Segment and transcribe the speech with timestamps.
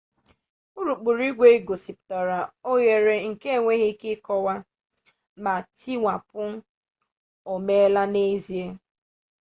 [0.79, 2.39] urukpu igwe gosipụtara
[2.71, 4.53] ohere nke a na-enweghị ike ịkọwa
[5.43, 6.41] ma ntiwapụ
[7.51, 8.65] o meela n'ezie